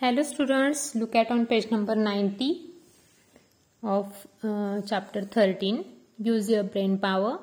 [0.00, 2.48] Hello students look at on page number ninety
[3.82, 4.22] of
[4.88, 5.80] chapter thirteen
[6.24, 7.36] use your brain power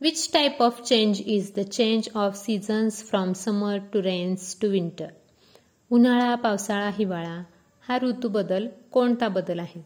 [0.00, 5.12] which type of change is the change of seasons from summer to rains to winter
[5.90, 7.42] उन्हाळा पावसाळा हिवाळा
[7.84, 9.82] हा ऋतू बदल कोणता बदल आहे?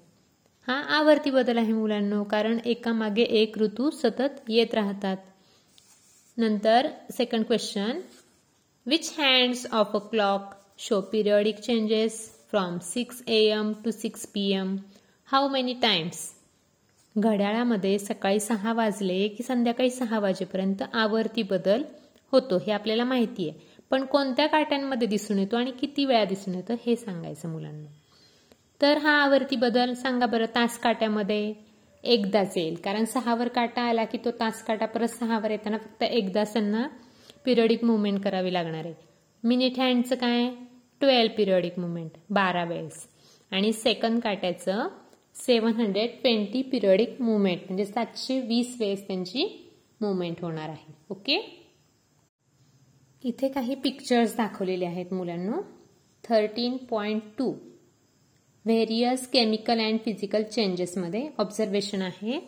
[0.69, 5.17] हा आवर्ती बदल आहे मुलांनो कारण एकामागे एक ऋतू सतत येत राहतात.
[6.39, 8.01] नंतर second question
[8.87, 14.53] which hands of a clock show periodic changes from six A to to six P
[14.53, 14.77] M
[15.33, 15.53] times?
[15.53, 15.75] Many
[17.17, 21.83] घड्याळामध्ये सकाळी सहा वाजले की संध्याकाळी सहा वाजेपर्यंत आवर्ती बदल
[22.33, 23.59] होतो हे आपल्याला माहिती आहे.
[23.91, 27.91] पण कोणत्या काट्यांमध्ये दिसून येतो आणि किती वेळा दिसून येतो हे सांगायचं मुलांना.
[28.83, 31.55] तर हा आवर्ती बदल सांगा बरं तास काट्यामध्ये.
[32.05, 32.75] एकदाच येईल.
[32.75, 36.89] कारण सहावर काटा आला की तो तास काटा परत सहावर येताना फक्त एकदाच त्यांना
[37.45, 38.95] पिरियडिक मुवमेंट करावी लागणार आहे.
[39.45, 40.49] मिनिट हँडचं काय?
[41.01, 43.07] ट्वेल्व पिरियडिक मुवमेंट बारा वेळेस
[43.53, 44.89] आणि second काट्याचं
[45.37, 49.45] seven hundred twenty periodic movement म्हणजे सातशे वीस वेळेस त्यांची
[50.01, 50.93] मुवमेंट होणार आहे.
[51.11, 51.39] ओके?
[53.25, 55.61] इथे काही पिक्चर्स दाखवलेले आहेत मुलांना.
[56.25, 57.53] Thirteen point two
[58.65, 62.39] various chemical and physical चेंजेसमध्ये observation आहे.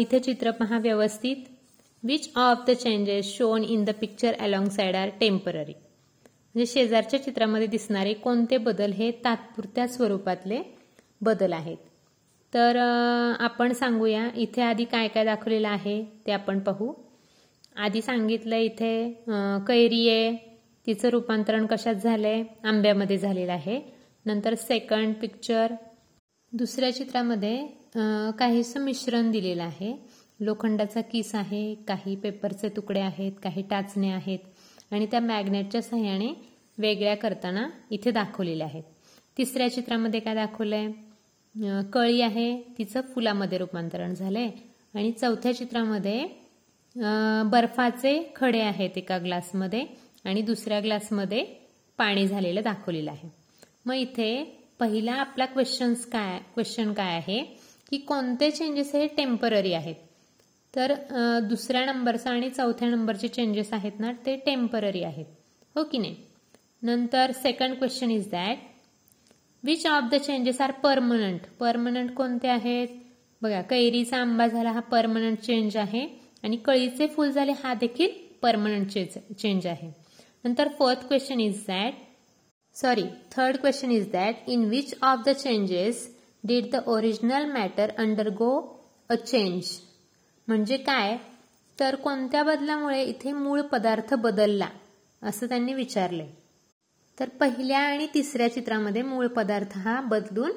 [0.00, 1.36] इथे चित्र पहा व्यवस्थित.
[2.02, 8.12] Which of the changes shown in the picture alongside are temporary म्हणजे शेजारच्या चित्रामध्ये दिसणारे
[8.14, 10.60] कोणते बदल हे तात्पुरत्या स्वरूपातले
[11.20, 11.76] बदल आहेत.
[12.52, 16.92] तर आपण सांगूया इथे आधी काय काय दाखवलेलं आहे ते आपण पाहू.
[17.76, 18.92] आधी सांगितलं इथे
[19.68, 20.34] कैरी आहे
[20.86, 23.80] तिचं रूपांतरण कशात झालंय आंब्यामध्ये झालेलं आहे.
[24.26, 25.74] नंतर सेकंड पिक्चर
[26.52, 27.56] दुसऱ्या चित्रामध्ये
[28.38, 29.92] काहीसं मिश्रण दिलेलं आहे.
[30.40, 36.32] लोखंडाचा किस आहे काही पेपरचे तुकडे आहेत काही टाचणे आहेत आणि त्या मॅग्नेटच्या सहाय्याने
[36.78, 38.82] वेगळ्या करताना इथे दाखवलेल्या आहेत.
[39.36, 40.90] तिसऱ्या चित्रामध्ये काय दाखवलंय?
[41.92, 44.48] कळी आहे तिचं फुलामध्ये रूपांतरण झालंय.
[44.94, 46.26] आणि चौथ्या चित्रामध्ये
[47.50, 49.84] बर्फाचे खडे आहेत एका ग्लासमध्ये
[50.24, 51.44] आणि दुसऱ्या ग्लासमध्ये
[51.98, 53.28] पाणी झालेलं दाखवलेलं आहे.
[53.86, 54.42] मग इथे
[54.80, 57.42] पहिला आपला क्वेश्चन्स काय क्वेश्चन काय आहे?
[57.90, 59.94] की कोणते चेंजेस हे टेंपररी आहेत?
[60.74, 60.94] तर
[61.48, 65.26] दुसऱ्या नंबरचा आणि चौथ्या नंबरचे चेंजेस आहेत ना ते टेंपररी आहेत.
[65.76, 66.14] हो की नाही?
[66.82, 68.58] नंतर second question is that
[69.64, 72.88] which of the changes are permanent permanent कोणते आहेत?
[73.42, 76.06] बघा कैरीचा आंबा झाला हा परमनंट चेंज आहे.
[76.44, 78.10] आणि कळीचे फूल झाले हा देखील
[78.42, 78.88] परमनंट
[79.38, 79.90] चेंज आहे.
[80.44, 81.94] नंतर fourth question is that
[82.76, 86.06] sorry third question is that in which of the changes
[86.44, 88.52] did the original matter undergo
[89.10, 89.62] a change
[90.50, 91.16] म्हणजे काय?
[91.78, 94.68] तर कोणत्या बदलामुळे इथे मूळ पदार्थ बदलला?
[95.22, 96.24] असं त्यांनी विचारले.
[97.18, 100.52] तर पहिल्या आणि तिसऱ्या चित्रामध्ये मूळ पदार्थ हा बदलून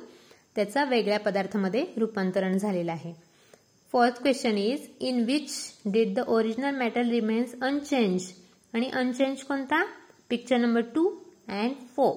[0.55, 3.13] त्याचा वेगळ्या पदार्थामध्ये रूपांतरण झालेलं आहे.
[3.93, 5.51] Fourth question is in which
[5.85, 8.23] did the original matter remains unchanged
[8.73, 9.83] आणि अनचेंज कोणता?
[10.29, 11.07] Picture number two
[11.49, 12.15] and four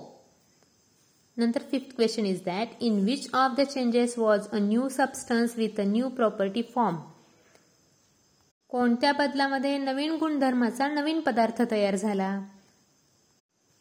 [1.37, 5.81] नंतर fifth question is that in which of the changes was a new substance with
[5.81, 6.97] a new property form
[8.77, 12.29] कोणत्या बदलामध्ये नवीन गुणधर्माचा नवीन पदार्थ तयार झाला?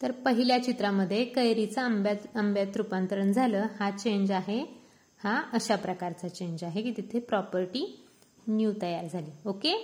[0.01, 3.66] तर पहिल्या चित्रामध्ये कैरीचं आंब्यात आंब्यात रूपांतरण झालं.
[3.79, 4.59] हा चेंज आहे.
[5.22, 7.83] हा अशा प्रकारचा चेंज आहे की तिथे प्रॉपर्टी
[8.47, 9.31] न्यू तयार झाली.
[9.45, 9.75] Okay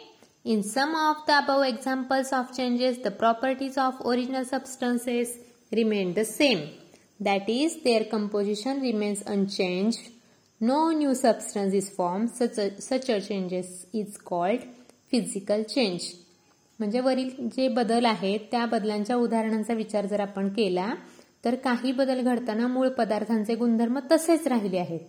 [0.46, 5.38] in some of the above examples of changes the properties of original substances
[5.72, 6.66] remain the same
[7.20, 9.98] that is their composition remains unchanged
[10.62, 14.62] no new substance is form such a changes is called
[15.12, 16.02] physical change
[16.80, 20.94] म्हणजे वरील जे बदल आहेत त्या बदलांच्या उदाहरणांचा विचार जर आपण केला
[21.46, 25.00] तर काही बदल घडताना मूळ पदार्थांचे गुणधर्म तसेच राहिले आहेत.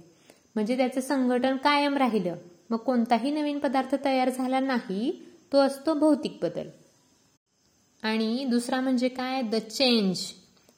[0.55, 2.37] म्हणजे त्याचं संघटन कायम राहिलं.
[2.71, 5.11] मग कोणताही नवीन पदार्थ तयार झाला नाही
[5.53, 6.69] तो असतो भौतिक बदल.
[8.03, 9.43] आणि दुसरा म्हणजे काय?
[9.43, 10.21] The change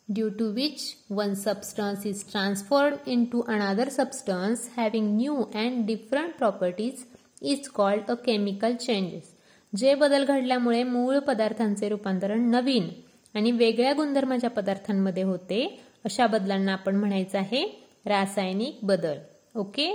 [0.09, 6.35] due to which one substance is transferred in to another substance having new and different
[6.39, 7.05] properties
[7.45, 9.33] is called a chemical changes
[9.73, 12.89] जे बदल घडल्यामुळे मूळ पदार्थांचे रूपांतरण नवीन
[13.35, 15.65] आणि वेगळ्या गुणधर्माच्या पदार्थांमध्ये होते
[16.05, 17.65] अशा बदलांना आपण म्हणायचं आहे
[18.07, 19.19] रासायनिक बदल.
[19.55, 19.89] Okay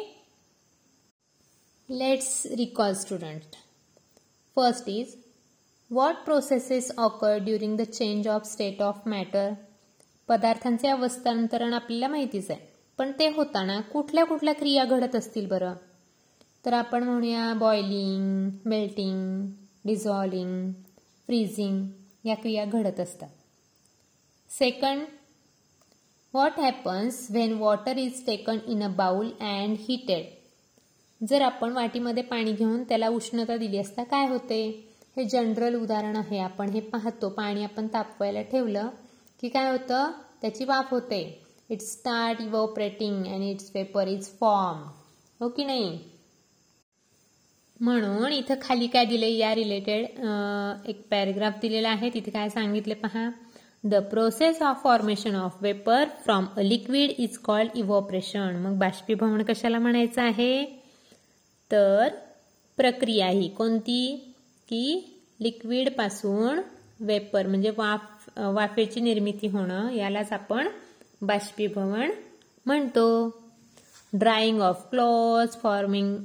[1.90, 3.56] let's recall student
[4.58, 5.16] first is
[5.92, 9.54] what processes occur during the change of state of matter
[10.30, 12.68] पदार्थांचे अवस्थांतरण आपल्याला माहितीच आहे
[13.00, 15.74] पण ते होताना कुठल्या कुठल्या क्रिया घडत असतील बरं?
[16.66, 19.50] तर आपण म्हणूया बॉइलिंग मेल्टिंग
[19.86, 20.72] डिझॉल्विंग
[21.28, 21.86] फ्रीझिंग
[22.26, 23.30] या क्रिया घडत असतात.
[24.50, 25.06] Second
[26.34, 30.26] what happens when water is taken in a bowl and heated
[31.22, 34.60] जर आपण वाटीमध्ये पाणी घेऊन त्याला उष्णता दिली असता काय होते?
[35.18, 36.38] हे जनरल उदाहरण आहे.
[36.40, 37.30] आपण हे पाहतो.
[37.30, 38.90] पाणी आपण तापवायला ठेवलं
[39.42, 40.12] की काय होतं?
[40.42, 41.22] त्याची वाफ होते.
[41.70, 44.84] It's start evaporating and it's paper is form
[45.40, 46.00] हो की नाही?
[47.80, 50.06] म्हणून इथं खाली काय दिले या रिलेटेड
[50.90, 52.10] एक पॅरेग्राफ दिलेला आहे.
[52.14, 53.30] तिथे काय सांगितले पहा.
[53.84, 59.80] The process of formation of vapour from a liquid is called evaporation मग बाष्पीभवन कशाला
[59.80, 60.66] म्हणायचं आहे?
[61.72, 62.08] तर
[62.78, 64.26] प्रक्रिया ही कोणती?
[64.70, 66.60] की लिक्विडपासून
[67.00, 70.68] वेपर म्हणजे वाफ वाफेची निर्मिती होणं यालाच आपण
[71.22, 72.12] बाष्पीभवन
[72.66, 73.06] म्हणतो.
[74.14, 76.18] Drying of cloth forming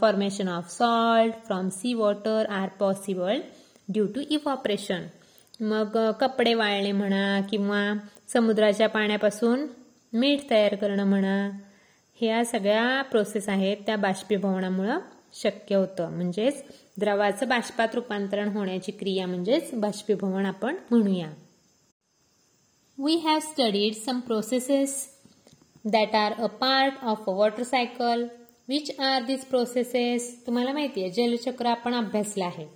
[0.00, 3.40] formation of salt from sea water are possible
[3.88, 5.06] due to evaporation
[5.60, 7.94] मग uh, कपडे वाळणे म्हणा किंवा
[8.28, 9.66] समुद्राच्या पाण्यापासून
[10.12, 11.50] मीठ तयार करणं म्हणा
[12.20, 14.98] ह्या सगळ्या प्रोसेस आहेत त्या बाष्पीभवनामुळं
[15.34, 16.10] शक्य होतं.
[16.10, 16.64] म्हणजेच
[16.98, 21.30] द्रवाचं बाष्पात रूपांतरण होण्याची क्रिया म्हणजेच बाष्पीभवन आपण म्हणूया.
[22.98, 25.13] We have studied some processes
[25.84, 28.26] that are a part of a water cycle
[28.68, 32.66] which are this processes तुम्हाला माहिती आहे जलचक्र आपण अभ्यासलं आहे.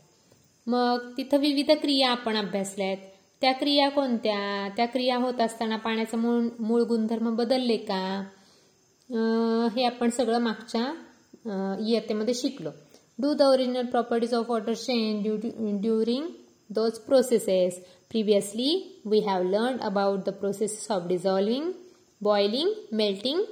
[0.66, 3.06] मग तिथं विविध क्रिया आपण अभ्यासल्या आहेत
[3.42, 4.68] त्या क्रिया कोणत्या?
[4.76, 8.02] त्या क्रिया होत असताना पाण्याचं मूळ मूळ गुणधर्म बदलले का?
[9.76, 10.84] हे आपण सगळं मागच्या
[11.80, 12.70] इयत्तेमध्ये शिकलो.
[13.18, 15.26] Do the original properties of water change
[15.82, 16.26] during
[16.70, 17.78] those processes
[18.10, 21.70] previously we have learn about the processes of dissolving
[22.20, 23.42] boiling melting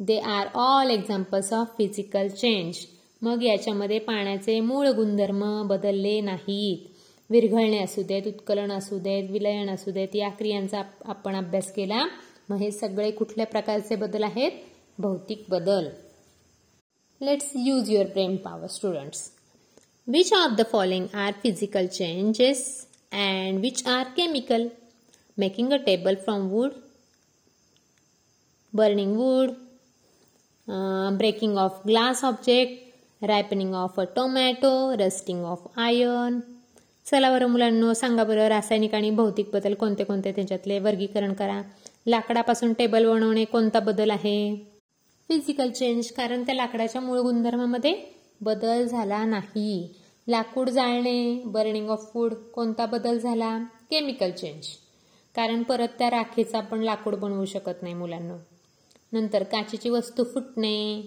[0.00, 2.76] they are all examples of physical change
[3.22, 6.86] मग याच्यामध्ये पाण्याचे मूळ गुणधर्म बदलले नाहीत.
[7.30, 12.04] विरघळणे असू देत उत्कलन असू देत विलयन असू देत या क्रियांचा आपण अभ्यास केला.
[12.48, 14.50] मग हे सगळे कुठल्या प्रकारचे बदल आहेत?
[14.98, 15.88] भौतिक बदल.
[17.20, 19.30] Let's use your brain power students
[20.08, 22.62] which of the following are physical changes
[23.12, 24.66] and which are chemical
[25.38, 26.70] making a table from wood
[28.76, 29.48] burning wood,
[30.68, 32.70] uh, breaking of glass object,
[33.22, 36.40] ripening of a tomato, rusting of iron.
[37.04, 40.78] चला बरं मुलांनो सांगा बरं रासायनिक आणि भौतिक बदल कोणते कोणते त्याच्यातले?
[40.78, 41.62] वर्गीकरण करा.
[42.06, 44.66] लाकडापासून टेबल बनवणे कोणता बदल आहे?
[45.28, 47.96] फिजिकल चेंज कारण त्या लाकडाच्या मूळ गुणधर्मामध्ये
[48.40, 49.94] बदल झाला नाही.
[50.28, 53.58] लाकूड जाळणे बर्निंग ऑफ फूड कोणता बदल झाला?
[53.58, 54.66] केमिकल चेंज
[55.36, 58.34] कारण परत त्या राखेचा आपण लाकूड बनवू शकत नाही मुलांना.
[59.12, 61.00] नंतर काचेची वस्तू फुटणे.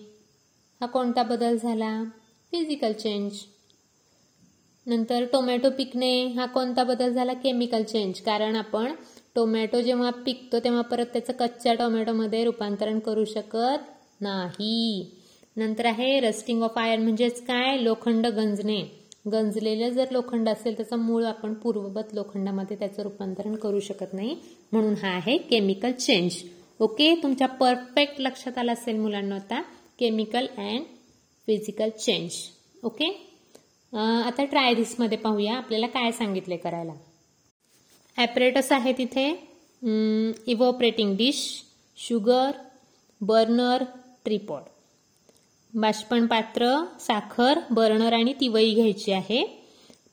[0.82, 2.04] हा कोणता बदल झाला?
[2.52, 3.34] फिजिकल चेंज
[4.88, 7.34] नंतर टोमॅटो पिकणे हा कोणता बदल झाला?
[7.34, 8.94] केमिकल चेंज कारण आपण
[9.36, 15.06] टोमॅटो जेव्हा पिकतो तेव्हा परत त्याचं कच्च्या टोमॅटोमध्ये रूपांतरण करू शकत नाही.
[15.58, 17.78] नंतर आहे रस्टिंग ऑफ आयर्न म्हणजेच काय?
[17.78, 18.82] लोखंड गंजणे.
[19.32, 24.36] गंजलेलं जर लोखंड असेल त्याचं मूळ आपण पूर्ववत लोखंडामध्ये त्याचं रूपांतरण करू शकत नाही.
[24.72, 26.36] म्हणून हा आहे केमिकल चेंज
[26.80, 27.14] ओके?
[27.24, 29.62] तुमच्या परफेक्ट लक्षात आलं असेल मुलांना आता
[30.00, 30.84] chemical and
[31.48, 32.32] physical change.
[32.84, 33.08] Okay?
[33.94, 35.56] आता ट्रायमध्ये पाहूया.
[35.56, 36.94] आपल्याला काय सांगितले करायला?
[38.18, 39.30] ॲपरेटस आहे तिथे.
[40.48, 41.44] Evaporating dish
[41.98, 42.52] sugar
[43.22, 43.84] burner
[44.26, 44.62] tripod
[45.74, 46.68] बाष्पण पात्र
[47.00, 49.44] साखर बर्नर आणि तिवई घ्यायची आहे.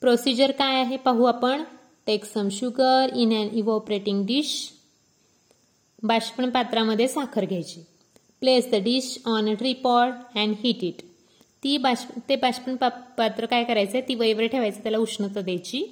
[0.02, 0.96] प्रोसिजर काय आहे?
[0.96, 1.62] पाहू आपण.
[2.06, 4.52] Take some sugar in an evaporating dish
[6.02, 7.80] बाष्पण पात्रामध्ये साखर घ्यायची.
[8.42, 11.00] Place the dish on a tripod and heat it
[11.62, 14.00] ती बाष्प ते बाष्पण पात्र काय करायचं?
[14.08, 15.82] ती वैवर ठेवायचं त्याला उष्णता द्यायची.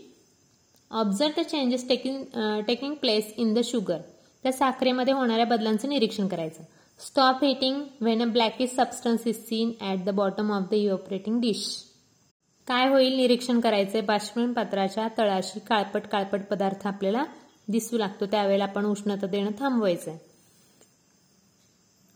[0.91, 2.23] Observe the changes taking
[2.67, 3.99] taking place in the sugar
[4.45, 6.63] त्या साखरेमध्ये होणाऱ्या बदलांचं निरीक्षण करायचं.
[7.01, 11.67] Stop heating when a blackish substance is seen at the bottom of the evaporating dish
[12.69, 14.01] काय होईल निरीक्षण करायचंय?
[14.01, 17.25] बाष्पण पात्राच्या तळाशी काळपट काळपट पदार्थ आपल्याला
[17.69, 18.27] दिसू लागतो.
[18.27, 20.17] त्यावेळेला आपण उष्णता देणं थांबवायचंय.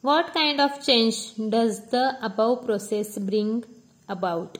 [0.04, 3.60] What kind of change does the above process bring
[4.08, 4.58] about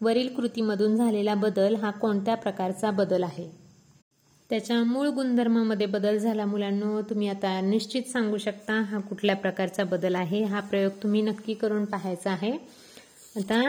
[0.00, 3.50] वरील कृतीमधून झालेला बदल हा कोणत्या प्रकारचा बदल आहे?
[4.50, 10.14] त्याच्या मूळ गुणधर्मामध्ये बदल झाला मुलांना तुम्ही आता निश्चित सांगू शकता हा कुठल्या प्रकारचा बदल
[10.14, 10.42] आहे.
[10.44, 12.52] हा प्रयोग तुम्ही नक्की करून पाहायचा आहे.
[13.36, 13.62] आता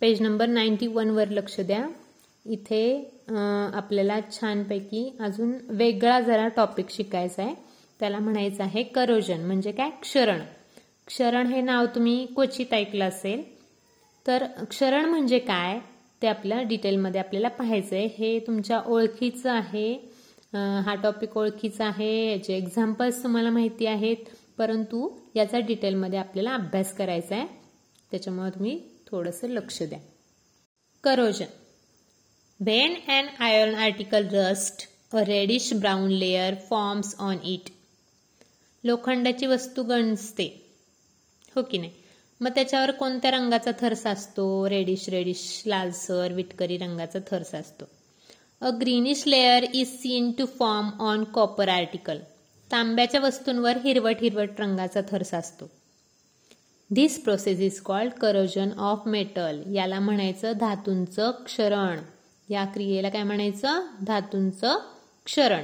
[0.00, 1.86] पेज नंबर नाईन्टी वर लक्ष द्या.
[2.46, 2.82] इथे
[3.74, 7.54] आपल्याला छानपैकी अजून वेगळा जरा टॉपिक शिकायचा आहे.
[8.00, 9.90] त्याला म्हणायचं आहे करोजन म्हणजे काय?
[10.02, 10.40] क्षरण.
[11.06, 13.42] क्षरण हे नाव तुम्ही क्वचित ऐकलं असेल.
[14.26, 15.78] तर क्षरण म्हणजे काय?
[16.22, 18.06] ते आपल्या डिटेलमध्ये आपल्याला पाहायचं आहे.
[18.06, 19.92] हे तुमच्या ओळखीचं आहे.
[20.54, 22.32] हा टॉपिक ओळखीचा आहे.
[22.32, 24.16] याचे एक्झाम्पल्स तुम्हाला माहिती आहेत.
[24.58, 27.46] परंतु याचा डिटेलमध्ये आपल्याला अभ्यास करायचा आहे.
[28.10, 29.98] त्याच्यामुळे तुम्ही थोडंसं लक्ष द्या.
[31.04, 31.59] Corrosion.
[32.66, 37.70] When and iron article rust a reddish brown layer forms on it
[38.84, 40.70] लोखंडाची वस्तू गंजते.
[41.54, 41.90] हो की नाही?
[42.40, 44.70] मग त्याच्यावर कोणत्या रंगाचा थरस असतो?
[44.70, 47.84] रेडिश रेडिश लालसर विटकरी रंगाचा थरस असतो.
[48.60, 52.18] A greenish layer is seen to form on copper article
[52.72, 55.70] तांब्याच्या वस्तूंवर हिरवट हिरवट रंगाचा थरस असतो.
[56.94, 61.98] This process is called corrosion of metal याला म्हणायचं धातूंचं क्षरण.
[62.50, 63.86] या क्रियेला काय म्हणायचं?
[64.06, 64.78] धातूंचं
[65.24, 65.62] क्षरण.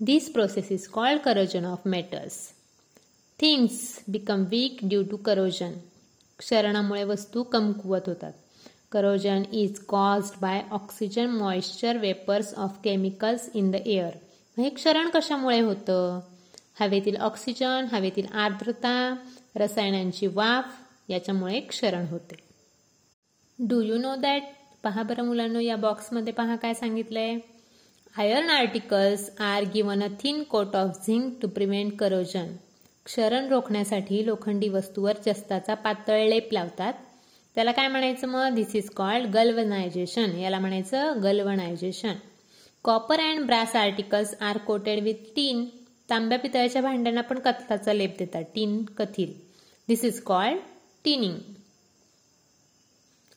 [0.00, 2.34] This process is called corrosion of metals
[3.40, 5.72] things become weak due to corrosion
[6.38, 8.32] क्षरणामुळे वस्तू कमकुवत होतात.
[8.92, 14.14] Corrosion is caused by oxygen moisture vapours of chemicals in the air
[14.58, 16.20] हे क्षरण कशामुळे होतं?
[16.80, 19.14] हवेतील ऑक्सिजन हवेतील आर्द्रता
[19.56, 20.64] रसायनांची वाफ
[21.08, 22.36] याच्यामुळे क्षरण होते.
[23.58, 24.42] डू यू नो दॅट
[24.84, 27.38] पहा बरं मुलांनो या बॉक्समध्ये पहा काय सांगितलंय.
[28.16, 32.54] Iron articles are given a thin coat of zinc to prevent corrosion
[33.06, 36.92] क्षरण रोखण्यासाठी लोखंडी वस्तूवर जस्ताचा पातळ लेप लावतात.
[37.56, 38.48] त्याला काय म्हणायचं मग?
[38.54, 42.14] धिस इज कॉल्ड गल्वनायझेशन याला म्हणायचं galvanisation
[42.84, 45.64] copper and brass articles are coated with tin
[46.10, 48.44] तांब्या पितळ्याच्या भांड्यांना पण कथलाचा लेप देतात.
[48.54, 49.32] Tin कथील.
[49.88, 50.60] This is called
[51.04, 51.36] tinning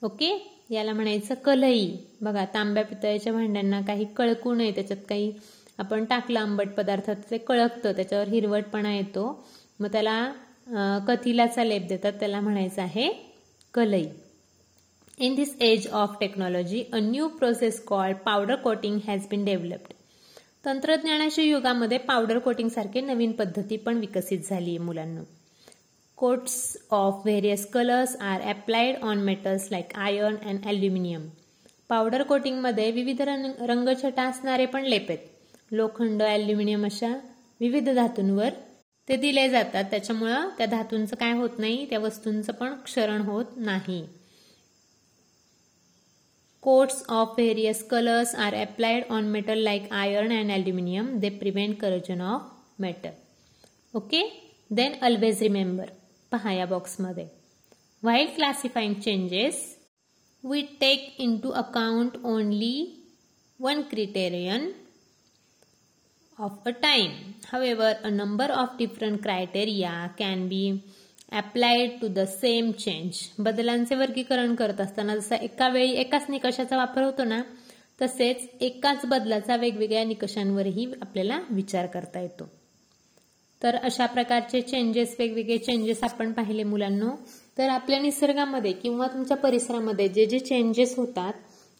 [0.02, 0.30] okay
[0.72, 1.88] याला म्हणायचं कलई.
[2.22, 4.72] बघा तांब्या पितळ्याच्या भांड्यांना काही कळकू नये.
[4.72, 5.32] त्याच्यात काही
[5.78, 7.92] आपण टाकलं आंबट पदार्थात ते कळकतं.
[7.96, 9.26] त्याच्यावर हिरवटपणा येतो.
[9.80, 12.14] मग त्याला कथिलाचा लेप देतात.
[12.20, 13.10] त्याला म्हणायचं आहे
[13.74, 14.06] कलई.
[15.18, 19.94] In this age of technology a new process called powder coating has been developed
[20.66, 25.22] तंत्रज्ञानाच्या युगामध्ये पावडर कोटिंग सारखे नवीन पद्धती पण विकसित झाली आहे मुलांना.
[26.22, 26.56] Coats
[26.92, 31.22] of various colours are applied on metals like iron and aluminium
[31.90, 35.20] powder कोटिंगमध्ये विविध रंगछटा असणारे पण लेप आहेत.
[35.72, 37.10] लोखंड ॲल्युमिनियम अशा
[37.60, 38.50] विविध धातूंवर
[39.08, 39.84] ते दिले जातात.
[39.92, 44.02] त्याच्यामुळं त्या धातूंचं काय होत नाही त्या वस्तूंचं पण क्षरण होत नाही.
[46.64, 52.22] Coats of various colours are applied on metal like iron and aluminium they prevent corrosion
[52.24, 54.24] of metal okay
[54.72, 55.90] then always remember
[56.32, 57.28] पहा या बॉक्समध्ये
[58.04, 59.64] while classifying changes
[60.44, 62.76] we take in to account only
[63.60, 64.72] one criterion
[66.38, 67.36] of a time.
[67.52, 70.64] However, a number of different criteria can be
[71.32, 77.04] applied to the same change बदलांचे वर्गीकरण करत असताना जसा एका वेळी एकाच निकषाचा वापर
[77.04, 77.42] होतो ना
[78.02, 82.50] तसेच एकाच बदलाचा वेगवेगळ्या निकषांवरही आपल्याला विचार करता येतो.
[83.62, 87.10] तर अशा प्रकारचे चेंजेस वेगवेगळे चेंजेस आपण पाहिले मुलांना.
[87.58, 91.34] तर आपल्या निसर्गामध्ये किंवा तुमच्या परिसरामध्ये जे जे चेंजेस होतात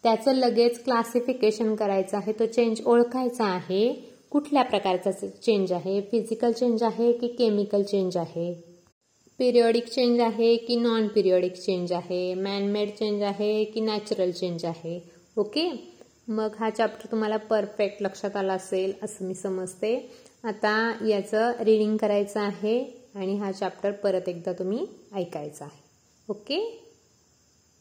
[0.04, 2.32] त्याचं लगेच क्लासिफिकेशन करायचं आहे.
[2.32, 3.92] तो चेंज ओळखायचा आहे.
[4.30, 6.00] कुठल्या प्रकारचा चेंज आहे?
[6.00, 8.52] फिजिकल चेंज आहे की केमिकल चेंज आहे?
[9.38, 12.34] पिरियॉडिक चेंज आहे की नॉन पिरियॉडिक चेंज आहे?
[12.34, 14.98] मॅनमेड चेंज आहे की नॅचरल चेंज आहे?
[15.36, 15.70] ओके
[16.28, 19.96] मग हा चॅप्टर तुम्हाला परफेक्ट लक्षात आला असेल असं मी समजते.
[20.44, 22.84] आता याचं रिडिंग करायचं आहे
[23.14, 25.80] आणि हा चॅप्टर परत एकदा तुम्ही ऐकायचा आहे.
[26.28, 26.81] ओके